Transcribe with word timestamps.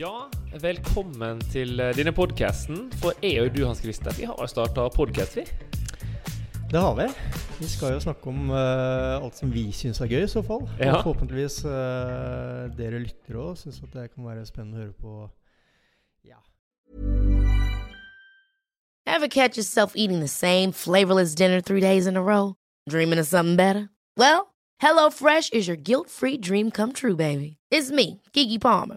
Ja, 0.00 0.30
velkommen 0.62 1.42
til 1.52 1.74
eh, 1.76 1.90
denne 1.92 2.12
podcasten. 2.16 2.86
For 3.02 3.12
jeg 3.20 3.42
og 3.42 3.50
du, 3.52 3.66
Hans 3.68 3.82
Christer, 3.84 4.14
vi 4.16 4.24
har 4.24 4.46
starta 4.48 4.86
podkast, 4.94 5.34
vi. 5.36 5.42
Det 6.70 6.80
har 6.80 6.94
vi. 6.96 7.04
Vi 7.58 7.68
skal 7.68 7.92
jo 7.92 7.98
snakke 8.00 8.30
om 8.32 8.48
uh, 8.48 9.20
alt 9.20 9.36
som 9.36 9.52
vi 9.52 9.66
syns 9.76 10.00
er 10.00 10.08
gøy, 10.08 10.22
i 10.24 10.30
så 10.32 10.40
fall. 10.46 10.62
Ja. 10.78 10.94
Og 10.94 11.02
forhåpentligvis 11.02 11.58
uh, 11.66 12.70
dere 12.78 13.02
lyttere 13.02 13.42
òg 13.42 13.58
syns 13.60 13.82
at 13.84 13.92
det 13.92 14.06
kan 14.14 14.24
være 14.24 14.46
spennende 14.48 14.78
å 14.78 14.86
høre 14.86 14.96
på. 15.02 15.28
Ja. 16.24 16.40
Ever 19.04 19.28
catch 19.28 19.60
yourself 19.60 19.92
eating 19.94 20.24
the 20.24 20.32
same 20.32 20.72
flavorless 20.72 21.34
dinner 21.34 21.60
three 21.60 21.84
days 21.84 22.06
in 22.06 22.16
a 22.16 22.24
row? 22.24 22.54
Dreaming 22.88 23.20
of 23.20 23.26
something 23.26 23.56
better? 23.56 23.90
Well, 24.16 24.54
HelloFresh 24.80 25.52
is 25.52 25.68
your 25.68 25.76
guilt-free 25.76 26.38
dream 26.38 26.70
come 26.70 26.94
true, 26.94 27.16
baby. 27.16 27.58
It's 27.70 27.90
me, 27.90 28.22
Kiki 28.32 28.58
Palmer. 28.58 28.96